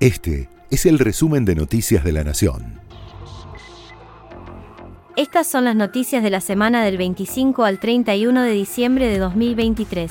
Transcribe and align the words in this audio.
Este 0.00 0.48
es 0.70 0.86
el 0.86 0.98
resumen 0.98 1.44
de 1.44 1.54
Noticias 1.54 2.02
de 2.02 2.12
la 2.12 2.24
Nación. 2.24 2.80
Estas 5.14 5.46
son 5.46 5.66
las 5.66 5.76
noticias 5.76 6.22
de 6.22 6.30
la 6.30 6.40
semana 6.40 6.82
del 6.82 6.96
25 6.96 7.64
al 7.64 7.78
31 7.78 8.42
de 8.42 8.52
diciembre 8.52 9.08
de 9.08 9.18
2023. 9.18 10.10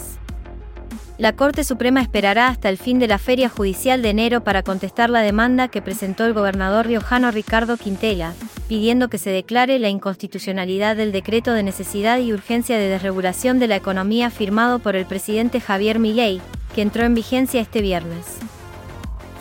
La 1.17 1.35
Corte 1.35 1.63
Suprema 1.63 2.03
esperará 2.03 2.49
hasta 2.49 2.69
el 2.69 2.77
fin 2.77 2.99
de 2.99 3.07
la 3.07 3.17
feria 3.17 3.49
judicial 3.49 4.03
de 4.03 4.11
enero 4.11 4.43
para 4.43 4.61
contestar 4.61 5.09
la 5.09 5.21
demanda 5.21 5.69
que 5.69 5.81
presentó 5.81 6.27
el 6.27 6.33
gobernador 6.33 6.85
riojano 6.85 7.31
Ricardo 7.31 7.75
Quintela, 7.75 8.35
pidiendo 8.67 9.09
que 9.09 9.17
se 9.17 9.31
declare 9.31 9.79
la 9.79 9.89
inconstitucionalidad 9.89 10.97
del 10.97 11.11
decreto 11.11 11.51
de 11.53 11.63
necesidad 11.63 12.19
y 12.19 12.31
urgencia 12.31 12.77
de 12.77 12.89
desregulación 12.89 13.57
de 13.57 13.67
la 13.67 13.77
economía 13.77 14.29
firmado 14.29 14.77
por 14.77 14.95
el 14.95 15.07
presidente 15.07 15.59
Javier 15.59 15.97
Milei, 15.97 16.41
que 16.75 16.83
entró 16.83 17.05
en 17.05 17.15
vigencia 17.15 17.59
este 17.59 17.81
viernes. 17.81 18.37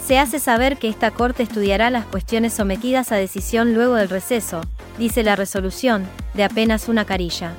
Se 0.09 0.19
hace 0.19 0.39
saber 0.39 0.79
que 0.79 0.89
esta 0.89 1.11
Corte 1.11 1.43
estudiará 1.43 1.91
las 1.91 2.07
cuestiones 2.07 2.55
sometidas 2.55 3.13
a 3.13 3.17
decisión 3.17 3.75
luego 3.75 3.97
del 3.97 4.09
receso, 4.09 4.63
dice 4.99 5.23
la 5.23 5.37
resolución, 5.37 6.07
de 6.33 6.45
apenas 6.45 6.89
una 6.89 7.05
carilla. 7.05 7.53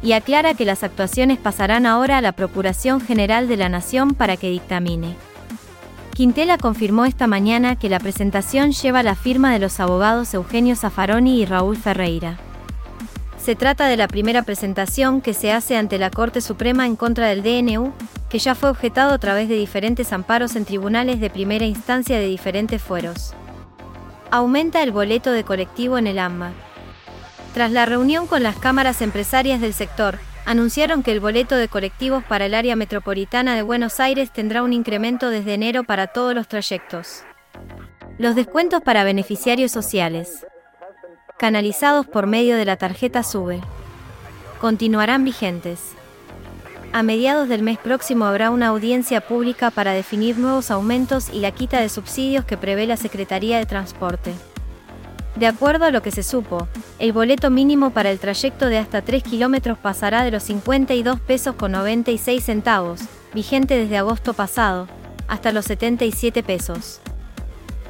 Y 0.00 0.12
aclara 0.12 0.54
que 0.54 0.64
las 0.64 0.84
actuaciones 0.84 1.36
pasarán 1.36 1.84
ahora 1.84 2.18
a 2.18 2.20
la 2.20 2.30
Procuración 2.30 3.00
General 3.00 3.48
de 3.48 3.56
la 3.56 3.68
Nación 3.68 4.14
para 4.14 4.36
que 4.36 4.50
dictamine. 4.50 5.16
Quintela 6.14 6.58
confirmó 6.58 7.06
esta 7.06 7.26
mañana 7.26 7.74
que 7.74 7.88
la 7.88 7.98
presentación 7.98 8.70
lleva 8.70 9.02
la 9.02 9.16
firma 9.16 9.52
de 9.52 9.58
los 9.58 9.80
abogados 9.80 10.34
Eugenio 10.34 10.76
Zaffaroni 10.76 11.40
y 11.40 11.44
Raúl 11.44 11.76
Ferreira. 11.76 12.38
Se 13.36 13.56
trata 13.56 13.88
de 13.88 13.96
la 13.96 14.06
primera 14.06 14.42
presentación 14.42 15.20
que 15.20 15.34
se 15.34 15.50
hace 15.50 15.76
ante 15.76 15.98
la 15.98 16.10
Corte 16.10 16.40
Suprema 16.40 16.86
en 16.86 16.94
contra 16.94 17.26
del 17.26 17.42
DNU, 17.42 17.92
que 18.28 18.38
ya 18.38 18.54
fue 18.54 18.70
objetado 18.70 19.12
a 19.12 19.18
través 19.18 19.48
de 19.48 19.56
diferentes 19.56 20.12
amparos 20.12 20.56
en 20.56 20.64
tribunales 20.64 21.20
de 21.20 21.30
primera 21.30 21.64
instancia 21.64 22.18
de 22.18 22.26
diferentes 22.26 22.82
fueros. 22.82 23.34
Aumenta 24.30 24.82
el 24.82 24.92
boleto 24.92 25.32
de 25.32 25.44
colectivo 25.44 25.98
en 25.98 26.06
el 26.06 26.18
AMBA. 26.18 26.52
Tras 27.54 27.70
la 27.72 27.86
reunión 27.86 28.26
con 28.26 28.42
las 28.42 28.56
cámaras 28.56 29.00
empresarias 29.00 29.60
del 29.60 29.72
sector, 29.72 30.18
anunciaron 30.44 31.02
que 31.02 31.12
el 31.12 31.20
boleto 31.20 31.56
de 31.56 31.68
colectivos 31.68 32.22
para 32.24 32.46
el 32.46 32.54
área 32.54 32.76
metropolitana 32.76 33.54
de 33.56 33.62
Buenos 33.62 34.00
Aires 34.00 34.30
tendrá 34.32 34.62
un 34.62 34.72
incremento 34.72 35.30
desde 35.30 35.54
enero 35.54 35.84
para 35.84 36.08
todos 36.08 36.34
los 36.34 36.48
trayectos. 36.48 37.22
Los 38.18 38.34
descuentos 38.34 38.82
para 38.82 39.04
beneficiarios 39.04 39.72
sociales 39.72 40.46
canalizados 41.38 42.06
por 42.06 42.26
medio 42.26 42.56
de 42.56 42.64
la 42.64 42.76
tarjeta 42.76 43.22
SUBE. 43.22 43.60
Continuarán 44.60 45.24
vigentes. 45.24 45.92
A 46.92 47.02
mediados 47.02 47.48
del 47.48 47.62
mes 47.62 47.78
próximo 47.78 48.24
habrá 48.24 48.50
una 48.50 48.68
audiencia 48.68 49.20
pública 49.20 49.70
para 49.70 49.92
definir 49.92 50.38
nuevos 50.38 50.70
aumentos 50.70 51.28
y 51.32 51.40
la 51.40 51.50
quita 51.50 51.80
de 51.80 51.90
subsidios 51.90 52.44
que 52.44 52.56
prevé 52.56 52.86
la 52.86 52.96
Secretaría 52.96 53.58
de 53.58 53.66
Transporte. 53.66 54.32
De 55.36 55.46
acuerdo 55.46 55.84
a 55.84 55.90
lo 55.90 56.02
que 56.02 56.10
se 56.10 56.22
supo, 56.22 56.66
el 56.98 57.12
boleto 57.12 57.50
mínimo 57.50 57.90
para 57.90 58.10
el 58.10 58.18
trayecto 58.18 58.66
de 58.66 58.78
hasta 58.78 59.02
3 59.02 59.22
kilómetros 59.22 59.78
pasará 59.78 60.24
de 60.24 60.30
los 60.30 60.42
52 60.44 61.20
pesos 61.20 61.54
con 61.54 61.72
96 61.72 62.42
centavos, 62.42 63.02
vigente 63.34 63.76
desde 63.78 63.98
agosto 63.98 64.32
pasado, 64.32 64.88
hasta 65.28 65.52
los 65.52 65.66
77 65.66 66.42
pesos. 66.42 67.00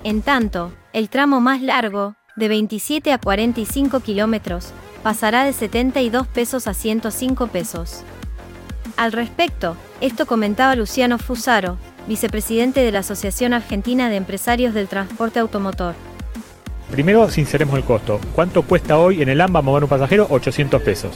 En 0.05 0.23
tanto, 0.23 0.73
el 0.93 1.09
tramo 1.09 1.41
más 1.41 1.63
largo, 1.63 2.17
de 2.37 2.49
27 2.49 3.13
a 3.13 3.19
45 3.19 4.01
kilómetros, 4.01 4.73
pasará 5.03 5.45
de 5.45 5.53
72 5.53 6.27
pesos 6.27 6.67
a 6.67 6.75
105 6.75 7.47
pesos. 7.47 8.03
Al 8.99 9.13
respecto, 9.13 9.77
esto 10.01 10.27
comentaba 10.27 10.75
Luciano 10.75 11.19
Fusaro, 11.19 11.79
vicepresidente 12.09 12.81
de 12.81 12.91
la 12.91 12.99
Asociación 12.99 13.53
Argentina 13.53 14.09
de 14.11 14.17
Empresarios 14.17 14.75
del 14.75 14.89
Transporte 14.89 15.39
Automotor. 15.39 15.95
Primero, 16.91 17.29
sinceremos 17.31 17.77
el 17.77 17.85
costo. 17.85 18.19
¿Cuánto 18.35 18.63
cuesta 18.63 18.99
hoy 18.99 19.21
en 19.21 19.29
el 19.29 19.41
AMBA 19.41 19.61
mover 19.61 19.85
un 19.85 19.91
pasajero? 19.91 20.27
800 20.31 20.81
pesos. 20.83 21.13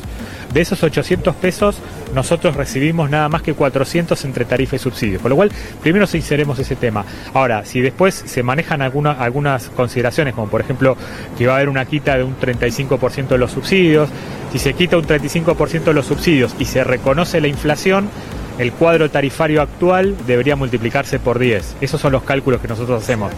De 0.53 0.61
esos 0.61 0.83
800 0.83 1.35
pesos, 1.37 1.79
nosotros 2.15 2.57
recibimos 2.57 3.09
nada 3.09 3.29
más 3.31 3.41
que 3.41 3.55
400 3.55 4.23
entre 4.27 4.45
tarifa 4.45 4.77
y 4.77 4.79
subsidio. 4.79 5.19
Por 5.19 5.31
lo 5.31 5.37
cual, 5.37 5.51
primero 5.81 6.07
sinceremos 6.07 6.59
ese 6.59 6.77
tema. 6.77 7.07
Ahora, 7.33 7.65
si 7.65 7.81
después 7.81 8.15
se 8.15 8.43
manejan 8.43 8.83
algunas 8.83 9.71
consideraciones, 9.71 10.35
como 10.35 10.49
por 10.49 10.61
ejemplo 10.61 10.95
que 11.39 11.47
va 11.47 11.55
a 11.55 11.57
haber 11.57 11.71
una 11.71 11.87
quita 11.87 12.19
de 12.19 12.25
un 12.25 12.37
35% 12.39 13.29
de 13.29 13.39
los 13.39 13.51
subsidios, 13.51 14.11
si 14.53 14.59
se 14.59 14.75
quita 14.75 14.99
un 14.99 15.07
35% 15.07 15.85
de 15.85 15.95
los 15.95 16.05
subsidios 16.05 16.55
y 16.59 16.67
se 16.67 16.85
reconoce 16.85 17.41
la 17.41 17.49
inflación, 17.49 18.11
el 18.59 18.73
cuadro 18.73 19.11
tarifario 19.11 19.63
actual 19.63 20.17
debería 20.27 20.55
multiplicarse 20.55 21.19
por 21.19 21.39
10. 21.39 21.77
Esos 21.81 21.99
son 21.99 22.13
los 22.13 22.25
cálculos 22.25 22.61
que 22.61 22.69
nosotros 22.69 23.03
hacemos 23.03 23.33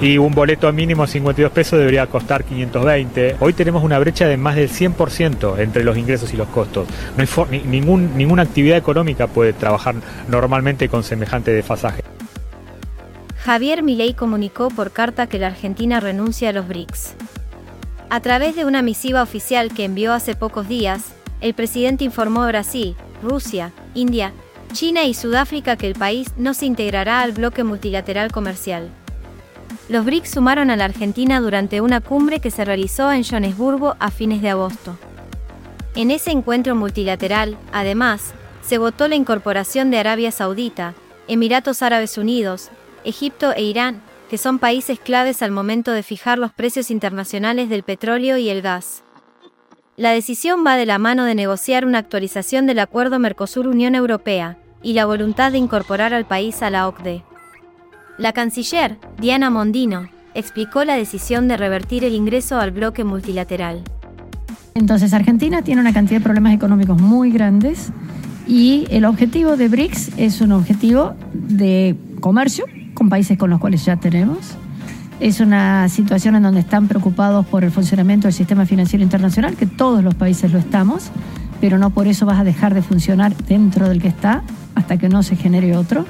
y 0.00 0.16
un 0.18 0.32
boleto 0.32 0.72
mínimo 0.72 1.06
de 1.06 1.12
52 1.12 1.52
pesos 1.52 1.78
debería 1.78 2.06
costar 2.06 2.44
520. 2.44 3.36
Hoy 3.40 3.52
tenemos 3.52 3.82
una 3.82 3.98
brecha 3.98 4.26
de 4.26 4.36
más 4.36 4.54
del 4.54 4.70
100% 4.70 5.58
entre 5.58 5.82
los 5.82 5.96
ingresos 5.96 6.32
y 6.32 6.36
los 6.36 6.48
costos. 6.48 6.86
Ninguna 7.50 8.42
actividad 8.42 8.78
económica 8.78 9.26
puede 9.26 9.52
trabajar 9.52 9.96
normalmente 10.28 10.88
con 10.88 11.02
semejante 11.02 11.52
desfasaje. 11.52 12.02
Javier 13.42 13.82
Milei 13.82 14.14
comunicó 14.14 14.68
por 14.68 14.92
carta 14.92 15.26
que 15.26 15.38
la 15.38 15.48
Argentina 15.48 16.00
renuncia 16.00 16.50
a 16.50 16.52
los 16.52 16.68
BRICS. 16.68 17.14
A 18.10 18.20
través 18.20 18.56
de 18.56 18.64
una 18.64 18.82
misiva 18.82 19.22
oficial 19.22 19.72
que 19.72 19.84
envió 19.84 20.12
hace 20.12 20.34
pocos 20.34 20.68
días, 20.68 21.12
el 21.40 21.54
presidente 21.54 22.04
informó 22.04 22.42
a 22.42 22.48
Brasil, 22.48 22.96
Rusia, 23.22 23.72
India, 23.94 24.32
China 24.72 25.04
y 25.04 25.14
Sudáfrica 25.14 25.76
que 25.76 25.86
el 25.86 25.94
país 25.94 26.28
no 26.36 26.54
se 26.54 26.66
integrará 26.66 27.22
al 27.22 27.32
bloque 27.32 27.64
multilateral 27.64 28.30
comercial. 28.32 28.90
Los 29.88 30.04
BRICS 30.04 30.32
sumaron 30.32 30.70
a 30.70 30.76
la 30.76 30.84
Argentina 30.84 31.40
durante 31.40 31.80
una 31.80 32.02
cumbre 32.02 32.40
que 32.40 32.50
se 32.50 32.64
realizó 32.64 33.10
en 33.10 33.24
Johannesburgo 33.24 33.96
a 33.98 34.10
fines 34.10 34.42
de 34.42 34.50
agosto. 34.50 34.98
En 35.94 36.10
ese 36.10 36.30
encuentro 36.30 36.74
multilateral, 36.74 37.56
además, 37.72 38.34
se 38.60 38.76
votó 38.76 39.08
la 39.08 39.14
incorporación 39.14 39.90
de 39.90 39.98
Arabia 39.98 40.30
Saudita, 40.30 40.92
Emiratos 41.26 41.82
Árabes 41.82 42.18
Unidos, 42.18 42.68
Egipto 43.04 43.52
e 43.52 43.62
Irán, 43.62 44.02
que 44.28 44.36
son 44.36 44.58
países 44.58 45.00
claves 45.00 45.40
al 45.40 45.52
momento 45.52 45.92
de 45.92 46.02
fijar 46.02 46.38
los 46.38 46.52
precios 46.52 46.90
internacionales 46.90 47.70
del 47.70 47.82
petróleo 47.82 48.36
y 48.36 48.50
el 48.50 48.60
gas. 48.60 49.02
La 49.96 50.10
decisión 50.12 50.64
va 50.66 50.76
de 50.76 50.84
la 50.84 50.98
mano 50.98 51.24
de 51.24 51.34
negociar 51.34 51.86
una 51.86 51.98
actualización 51.98 52.66
del 52.66 52.78
acuerdo 52.80 53.18
Mercosur-Unión 53.18 53.94
Europea 53.94 54.58
y 54.82 54.92
la 54.92 55.06
voluntad 55.06 55.50
de 55.50 55.58
incorporar 55.58 56.12
al 56.12 56.26
país 56.26 56.62
a 56.62 56.68
la 56.68 56.86
OCDE. 56.86 57.24
La 58.18 58.32
canciller, 58.32 58.98
Diana 59.20 59.48
Mondino, 59.48 60.08
explicó 60.34 60.82
la 60.82 60.96
decisión 60.96 61.46
de 61.46 61.56
revertir 61.56 62.02
el 62.02 62.16
ingreso 62.16 62.58
al 62.58 62.72
bloque 62.72 63.04
multilateral. 63.04 63.82
Entonces, 64.74 65.14
Argentina 65.14 65.62
tiene 65.62 65.80
una 65.80 65.92
cantidad 65.92 66.18
de 66.18 66.24
problemas 66.24 66.52
económicos 66.52 67.00
muy 67.00 67.30
grandes 67.30 67.92
y 68.48 68.88
el 68.90 69.04
objetivo 69.04 69.56
de 69.56 69.68
BRICS 69.68 70.10
es 70.16 70.40
un 70.40 70.50
objetivo 70.50 71.14
de 71.32 71.94
comercio 72.20 72.64
con 72.92 73.08
países 73.08 73.38
con 73.38 73.50
los 73.50 73.60
cuales 73.60 73.84
ya 73.84 73.94
tenemos. 73.96 74.56
Es 75.20 75.38
una 75.38 75.88
situación 75.88 76.34
en 76.34 76.42
donde 76.42 76.58
están 76.58 76.88
preocupados 76.88 77.46
por 77.46 77.62
el 77.62 77.70
funcionamiento 77.70 78.26
del 78.26 78.34
sistema 78.34 78.66
financiero 78.66 79.04
internacional, 79.04 79.54
que 79.54 79.66
todos 79.66 80.02
los 80.02 80.16
países 80.16 80.52
lo 80.52 80.58
estamos, 80.58 81.12
pero 81.60 81.78
no 81.78 81.90
por 81.90 82.08
eso 82.08 82.26
vas 82.26 82.40
a 82.40 82.44
dejar 82.44 82.74
de 82.74 82.82
funcionar 82.82 83.36
dentro 83.36 83.88
del 83.88 84.02
que 84.02 84.08
está 84.08 84.42
hasta 84.74 84.96
que 84.96 85.08
no 85.08 85.22
se 85.22 85.36
genere 85.36 85.76
otro 85.76 86.04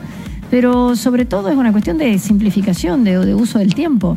pero 0.51 0.97
sobre 0.97 1.25
todo 1.25 1.49
es 1.49 1.57
una 1.57 1.73
cuestión 1.73 1.99
de 1.99 2.19
simplificación, 2.19 3.05
de, 3.05 3.19
de 3.25 3.35
uso 3.35 3.59
del 3.59 3.75
tiempo. 3.75 4.17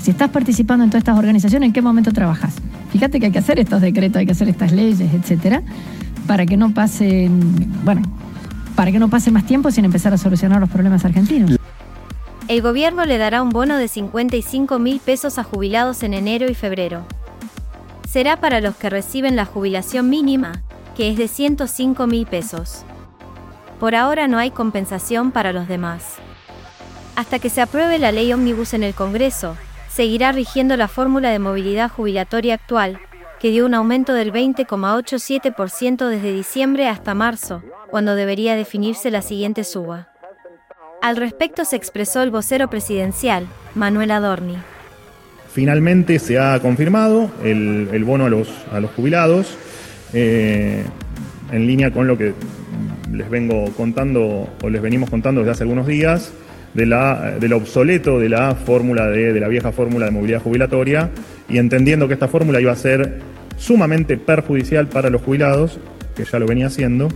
Si 0.00 0.10
estás 0.10 0.30
participando 0.30 0.84
en 0.84 0.90
todas 0.90 1.00
estas 1.00 1.18
organizaciones, 1.18 1.66
¿en 1.66 1.72
qué 1.72 1.82
momento 1.82 2.12
trabajas? 2.12 2.54
Fíjate 2.92 3.18
que 3.18 3.26
hay 3.26 3.32
que 3.32 3.38
hacer 3.38 3.58
estos 3.58 3.80
decretos, 3.80 4.20
hay 4.20 4.26
que 4.26 4.32
hacer 4.32 4.48
estas 4.48 4.72
leyes, 4.72 5.12
etcétera, 5.12 5.62
para 6.26 6.46
que 6.46 6.56
no 6.56 6.72
pasen, 6.72 7.40
bueno, 7.84 8.02
para 8.74 8.92
que 8.92 8.98
no 8.98 9.08
pase 9.08 9.30
más 9.30 9.46
tiempo 9.46 9.70
sin 9.70 9.84
empezar 9.84 10.12
a 10.14 10.18
solucionar 10.18 10.60
los 10.60 10.70
problemas 10.70 11.04
argentinos. 11.04 11.58
El 12.48 12.62
gobierno 12.62 13.04
le 13.04 13.18
dará 13.18 13.42
un 13.42 13.48
bono 13.50 13.76
de 13.76 13.88
55 13.88 14.78
mil 14.78 15.00
pesos 15.00 15.38
a 15.38 15.42
jubilados 15.42 16.04
en 16.04 16.14
enero 16.14 16.48
y 16.48 16.54
febrero. 16.54 17.04
Será 18.08 18.36
para 18.40 18.60
los 18.60 18.76
que 18.76 18.88
reciben 18.88 19.34
la 19.34 19.44
jubilación 19.44 20.08
mínima, 20.08 20.62
que 20.96 21.10
es 21.10 21.16
de 21.16 21.26
105 21.26 22.06
mil 22.06 22.24
pesos. 22.24 22.84
Por 23.78 23.94
ahora 23.94 24.26
no 24.26 24.38
hay 24.38 24.50
compensación 24.50 25.32
para 25.32 25.52
los 25.52 25.68
demás. 25.68 26.16
Hasta 27.14 27.38
que 27.38 27.50
se 27.50 27.60
apruebe 27.60 27.98
la 27.98 28.12
ley 28.12 28.32
ómnibus 28.32 28.74
en 28.74 28.82
el 28.82 28.94
Congreso, 28.94 29.56
seguirá 29.88 30.32
rigiendo 30.32 30.76
la 30.76 30.88
fórmula 30.88 31.30
de 31.30 31.38
movilidad 31.38 31.90
jubilatoria 31.90 32.54
actual, 32.54 32.98
que 33.38 33.50
dio 33.50 33.66
un 33.66 33.74
aumento 33.74 34.14
del 34.14 34.32
20,87% 34.32 36.08
desde 36.08 36.32
diciembre 36.32 36.88
hasta 36.88 37.14
marzo, 37.14 37.62
cuando 37.90 38.14
debería 38.14 38.56
definirse 38.56 39.10
la 39.10 39.22
siguiente 39.22 39.62
suba. 39.62 40.08
Al 41.02 41.16
respecto 41.16 41.64
se 41.64 41.76
expresó 41.76 42.22
el 42.22 42.30
vocero 42.30 42.68
presidencial, 42.68 43.46
Manuel 43.74 44.10
Adorni. 44.10 44.56
Finalmente 45.52 46.18
se 46.18 46.38
ha 46.38 46.58
confirmado 46.60 47.30
el, 47.44 48.04
bono 48.04 48.26
a 48.26 48.28
los, 48.30 48.48
jubilados, 48.94 49.56
eh, 50.12 50.84
en 51.52 51.66
línea 51.66 51.90
con 51.90 52.06
lo 52.06 52.18
que 52.18 52.34
les 53.16 53.28
vengo 53.30 53.64
contando 53.76 54.48
o 54.62 54.70
les 54.70 54.82
venimos 54.82 55.10
contando 55.10 55.40
desde 55.40 55.52
hace 55.52 55.62
algunos 55.64 55.86
días. 55.86 56.32
de 56.74 56.84
la, 56.84 57.36
del 57.40 57.54
obsoleto 57.54 58.20
de 58.20 58.28
la 58.28 58.54
fórmula 58.54 59.06
de, 59.06 59.32
de 59.32 59.40
la 59.40 59.48
vieja 59.48 59.72
fórmula 59.72 60.04
de 60.04 60.10
movilidad 60.10 60.42
jubilatoria 60.42 61.08
y 61.48 61.56
entendiendo 61.56 62.06
que 62.06 62.12
esta 62.14 62.28
fórmula 62.28 62.60
iba 62.60 62.72
a 62.72 62.76
ser 62.76 63.20
sumamente 63.56 64.18
perjudicial 64.18 64.86
para 64.88 65.08
los 65.08 65.22
jubilados, 65.22 65.78
que 66.14 66.24
ya 66.24 66.38
lo 66.38 66.46
venía 66.46 66.66
haciendo, 66.66 67.08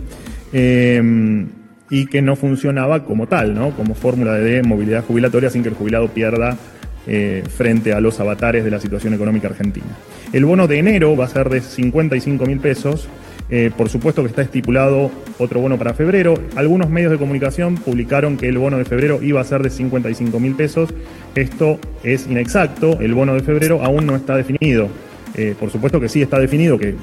eh, 0.53 1.45
y 1.89 2.05
que 2.05 2.21
no 2.21 2.35
funcionaba 2.35 3.03
como 3.03 3.27
tal, 3.27 3.53
¿no? 3.53 3.71
como 3.71 3.95
fórmula 3.95 4.35
de 4.35 4.63
movilidad 4.63 5.03
jubilatoria 5.03 5.49
sin 5.49 5.61
que 5.61 5.69
el 5.69 5.75
jubilado 5.75 6.07
pierda 6.07 6.57
eh, 7.05 7.43
frente 7.49 7.93
a 7.93 7.99
los 7.99 8.19
avatares 8.19 8.63
de 8.63 8.71
la 8.71 8.79
situación 8.79 9.13
económica 9.13 9.49
argentina. 9.49 9.87
El 10.31 10.45
bono 10.45 10.67
de 10.67 10.79
enero 10.79 11.17
va 11.17 11.25
a 11.25 11.27
ser 11.27 11.49
de 11.49 11.59
55 11.59 12.45
mil 12.45 12.59
pesos. 12.59 13.09
Eh, 13.53 13.69
por 13.75 13.89
supuesto 13.89 14.21
que 14.21 14.29
está 14.29 14.41
estipulado 14.41 15.11
otro 15.37 15.59
bono 15.59 15.77
para 15.77 15.93
febrero. 15.93 16.35
Algunos 16.55 16.89
medios 16.89 17.11
de 17.11 17.17
comunicación 17.17 17.75
publicaron 17.75 18.37
que 18.37 18.47
el 18.47 18.57
bono 18.57 18.77
de 18.77 18.85
febrero 18.85 19.21
iba 19.21 19.41
a 19.41 19.43
ser 19.43 19.61
de 19.61 19.69
55 19.69 20.39
mil 20.39 20.55
pesos. 20.55 20.89
Esto 21.35 21.77
es 22.01 22.27
inexacto. 22.27 22.99
El 23.01 23.13
bono 23.13 23.33
de 23.33 23.41
febrero 23.41 23.83
aún 23.83 24.05
no 24.05 24.15
está 24.15 24.37
definido. 24.37 24.87
Eh, 25.35 25.53
por 25.59 25.69
supuesto 25.69 25.99
que 25.99 26.07
sí 26.07 26.21
está 26.21 26.39
definido 26.39 26.77
que 26.77 26.95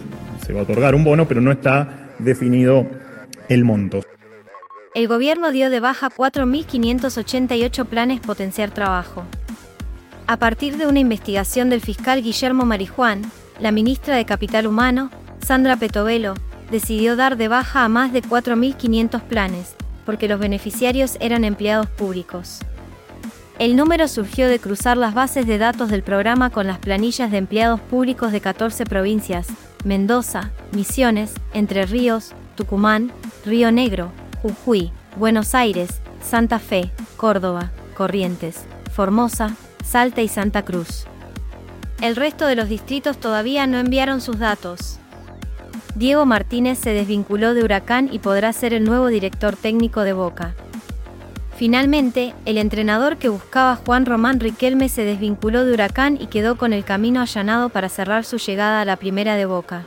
se 0.45 0.55
va 0.55 0.61
a 0.61 0.63
otorgar 0.63 0.95
un 0.95 1.05
bono, 1.05 1.29
pero 1.29 1.43
no 1.43 1.53
está 1.53 2.09
definido 2.19 2.87
el 3.51 3.65
monto. 3.65 4.01
El 4.95 5.07
gobierno 5.07 5.53
dio 5.53 5.69
de 5.69 5.81
baja 5.81 6.09
4.588 6.09 7.85
planes 7.85 8.21
potenciar 8.21 8.71
trabajo. 8.71 9.25
A 10.27 10.39
partir 10.39 10.79
de 10.79 10.87
una 10.87 10.99
investigación 10.99 11.69
del 11.69 11.83
fiscal 11.83 12.23
Guillermo 12.23 12.65
Marijuán, 12.65 13.23
la 13.61 13.71
ministra 13.71 14.17
de 14.17 14.25
Capital 14.25 14.67
Humano, 14.67 15.11
Sandra 15.41 15.77
Petovelo, 15.77 16.35
decidió 16.71 17.17
dar 17.17 17.37
de 17.37 17.49
baja 17.49 17.85
a 17.85 17.89
más 17.89 18.13
de 18.13 18.23
4.500 18.23 19.23
planes, 19.23 19.75
porque 20.05 20.29
los 20.29 20.39
beneficiarios 20.39 21.17
eran 21.21 21.45
empleados 21.45 21.87
públicos. 21.89 22.61
El 23.59 23.75
número 23.75 24.07
surgió 24.07 24.47
de 24.47 24.61
cruzar 24.61 24.97
las 24.97 25.15
bases 25.15 25.47
de 25.47 25.59
datos 25.59 25.91
del 25.91 26.03
programa 26.03 26.51
con 26.51 26.69
las 26.69 26.79
planillas 26.79 27.33
de 27.33 27.39
empleados 27.39 27.81
públicos 27.81 28.31
de 28.31 28.41
14 28.41 28.85
provincias, 28.85 29.49
Mendoza, 29.85 30.51
Misiones, 30.71 31.35
Entre 31.55 31.85
Ríos, 31.85 32.35
Tucumán, 32.55 33.11
Río 33.45 33.73
Negro, 33.73 34.13
Jujuy, 34.43 34.93
Buenos 35.17 35.57
Aires, 35.57 36.01
Santa 36.23 36.61
Fe, 36.61 36.93
Córdoba, 37.17 37.73
Corrientes, 37.97 38.65
Formosa, 38.93 39.57
Salta 39.85 40.23
y 40.23 40.29
Santa 40.29 40.65
Cruz. 40.65 41.07
El 42.01 42.15
resto 42.15 42.47
de 42.47 42.55
los 42.55 42.69
distritos 42.69 43.19
todavía 43.19 43.67
no 43.67 43.79
enviaron 43.79 44.21
sus 44.21 44.39
datos. 44.39 45.01
Diego 45.99 46.25
Martínez 46.27 46.79
se 46.79 46.93
desvinculó 46.93 47.55
de 47.55 47.65
Huracán 47.65 48.09
y 48.13 48.21
podrá 48.21 48.53
ser 48.53 48.73
el 48.73 48.85
nuevo 48.85 49.09
director 49.09 49.57
técnico 49.57 50.03
de 50.03 50.13
Boca. 50.13 50.55
Finalmente, 51.57 52.35
el 52.45 52.57
entrenador 52.57 53.17
que 53.17 53.29
buscaba 53.29 53.75
Juan 53.75 54.07
Román 54.07 54.39
Riquelme 54.39 54.89
se 54.89 55.03
desvinculó 55.03 55.65
de 55.65 55.73
Huracán 55.73 56.17
y 56.21 56.29
quedó 56.29 56.57
con 56.57 56.73
el 56.73 56.85
camino 56.85 57.21
allanado 57.21 57.69
para 57.71 57.89
cerrar 57.89 58.25
su 58.25 58.39
llegada 58.39 58.81
a 58.81 58.85
la 58.85 58.95
primera 58.95 59.35
de 59.35 59.47
Boca. 59.47 59.87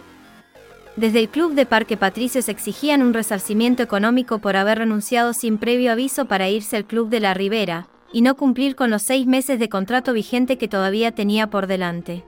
Desde 0.98 1.20
el 1.20 1.30
club 1.30 1.54
de 1.54 1.66
Parque 1.66 1.96
Patricios 1.96 2.50
exigían 2.50 3.04
un 3.04 3.14
resarcimiento 3.14 3.82
económico 3.82 4.40
por 4.40 4.58
haber 4.58 4.80
renunciado 4.80 5.32
sin 5.32 5.58
previo 5.58 5.94
aviso 5.94 6.26
para 6.26 6.50
irse 6.50 6.76
al 6.76 6.84
club 6.84 7.08
de 7.08 7.22
la 7.22 7.34
Ribera, 7.34 7.88
y 8.12 8.22
no 8.22 8.36
cumplir 8.36 8.76
con 8.76 8.90
los 8.90 9.02
seis 9.02 9.28
meses 9.28 9.60
de 9.60 9.70
contrato 9.70 10.12
vigente 10.12 10.58
que 10.58 10.68
todavía 10.68 11.14
tenía 11.14 11.48
por 11.48 11.68
delante. 11.68 12.26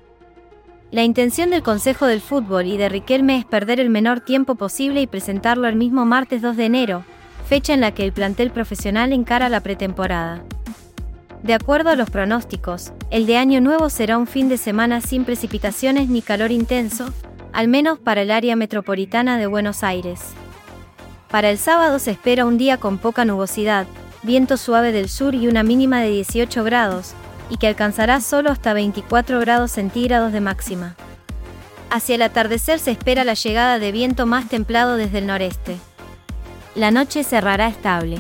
La 0.94 1.04
intención 1.04 1.50
del 1.50 1.64
Consejo 1.64 2.06
del 2.06 2.22
Fútbol 2.22 2.68
y 2.68 2.78
de 2.78 2.88
Riquelme 2.88 3.40
es 3.40 3.46
perder 3.46 3.80
el 3.80 3.90
menor 3.90 4.20
tiempo 4.20 4.54
posible 4.54 5.02
y 5.02 5.08
presentarlo 5.08 5.68
el 5.68 5.76
mismo 5.76 6.06
martes 6.06 6.44
2 6.44 6.56
de 6.56 6.66
enero, 6.66 7.04
fecha 7.50 7.74
en 7.74 7.82
la 7.82 7.96
que 7.96 8.04
el 8.04 8.14
plantel 8.14 8.52
profesional 8.52 9.12
encara 9.12 9.50
la 9.50 9.62
pretemporada. 9.62 10.44
De 11.42 11.56
acuerdo 11.56 11.90
a 11.90 11.96
los 11.96 12.12
pronósticos, 12.12 12.94
el 13.10 13.26
de 13.26 13.38
Año 13.38 13.60
Nuevo 13.60 13.90
será 13.90 14.20
un 14.20 14.28
fin 14.28 14.50
de 14.50 14.58
semana 14.60 15.02
sin 15.02 15.26
precipitaciones 15.26 16.10
ni 16.10 16.22
calor 16.22 16.52
intenso, 16.52 17.12
al 17.54 17.70
menos 17.70 17.98
para 17.98 18.22
el 18.22 18.30
área 18.30 18.56
metropolitana 18.56 19.40
de 19.40 19.48
Buenos 19.48 19.84
Aires. 19.84 20.22
Para 21.28 21.50
el 21.50 21.58
sábado 21.58 21.98
se 21.98 22.12
espera 22.12 22.46
un 22.46 22.60
día 22.60 22.78
con 22.78 23.00
poca 23.00 23.26
nubosidad, 23.26 23.88
viento 24.22 24.58
suave 24.58 24.92
del 24.92 25.10
sur 25.10 25.34
y 25.34 25.48
una 25.48 25.64
mínima 25.64 26.02
de 26.02 26.12
18 26.12 26.64
grados, 26.64 27.16
y 27.54 27.58
que 27.58 27.68
alcanzará 27.68 28.20
solo 28.20 28.50
hasta 28.50 28.74
24 28.74 29.40
grados 29.40 29.70
centígrados 29.70 30.34
de 30.34 30.42
máxima. 30.42 30.96
Hacia 31.92 32.16
el 32.16 32.24
atardecer 32.24 32.80
se 32.80 32.90
espera 32.90 33.24
la 33.24 33.36
llegada 33.36 33.78
de 33.78 33.92
viento 33.92 34.26
más 34.26 34.50
templado 34.50 34.98
desde 34.98 35.20
el 35.20 35.28
noreste. 35.28 35.78
La 36.74 36.90
noche 36.90 37.24
cerrará 37.24 37.68
estable. 37.68 38.18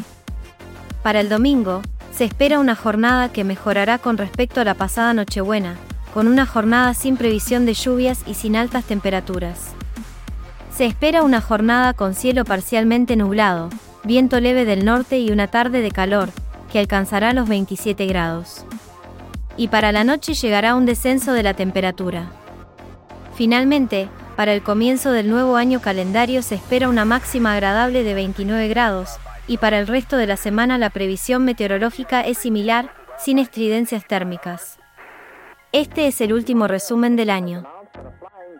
Para 1.01 1.19
el 1.19 1.29
domingo, 1.29 1.81
se 2.15 2.25
espera 2.25 2.59
una 2.59 2.75
jornada 2.75 3.33
que 3.33 3.43
mejorará 3.43 3.97
con 3.97 4.19
respecto 4.19 4.61
a 4.61 4.65
la 4.65 4.75
pasada 4.75 5.15
Nochebuena, 5.15 5.77
con 6.13 6.27
una 6.27 6.45
jornada 6.45 6.93
sin 6.93 7.17
previsión 7.17 7.65
de 7.65 7.73
lluvias 7.73 8.19
y 8.27 8.35
sin 8.35 8.55
altas 8.55 8.83
temperaturas. 8.83 9.71
Se 10.71 10.85
espera 10.85 11.23
una 11.23 11.41
jornada 11.41 11.95
con 11.95 12.13
cielo 12.13 12.45
parcialmente 12.45 13.15
nublado, 13.15 13.71
viento 14.03 14.39
leve 14.39 14.63
del 14.65 14.85
norte 14.85 15.17
y 15.17 15.31
una 15.31 15.47
tarde 15.47 15.81
de 15.81 15.89
calor, 15.89 16.29
que 16.71 16.77
alcanzará 16.77 17.33
los 17.33 17.49
27 17.49 18.05
grados. 18.05 18.63
Y 19.57 19.67
para 19.67 19.91
la 19.91 20.03
noche 20.03 20.33
llegará 20.33 20.75
un 20.75 20.85
descenso 20.85 21.33
de 21.33 21.43
la 21.43 21.53
temperatura. 21.53 22.31
Finalmente, 23.35 24.09
para 24.35 24.53
el 24.53 24.63
comienzo 24.63 25.11
del 25.11 25.29
nuevo 25.29 25.57
año 25.57 25.79
calendario 25.79 26.41
se 26.41 26.55
espera 26.55 26.89
una 26.89 27.05
máxima 27.05 27.53
agradable 27.53 28.03
de 28.03 28.13
29 28.13 28.67
grados, 28.67 29.11
y 29.47 29.57
para 29.57 29.79
el 29.79 29.87
resto 29.87 30.17
de 30.17 30.27
la 30.27 30.37
semana 30.37 30.77
la 30.77 30.89
previsión 30.89 31.45
meteorológica 31.45 32.21
es 32.21 32.37
similar, 32.37 32.93
sin 33.17 33.37
estridencias 33.37 34.07
térmicas. 34.07 34.79
Este 35.71 36.07
es 36.07 36.21
el 36.21 36.33
último 36.33 36.67
resumen 36.67 37.15
del 37.15 37.29
año. 37.29 37.65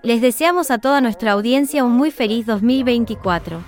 Les 0.03 0.21
deseamos 0.21 0.69
a 0.69 0.79
toda 0.79 1.01
nuestra 1.01 1.31
audiencia 1.31 1.83
un 1.83 1.93
muy 1.93 2.11
feliz 2.11 2.45
2024. 2.45 3.61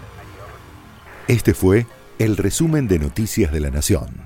Este 1.27 1.53
fue 1.53 1.87
el 2.19 2.37
resumen 2.37 2.87
de 2.87 2.99
Noticias 2.99 3.51
de 3.51 3.59
la 3.59 3.71
Nación. 3.71 4.24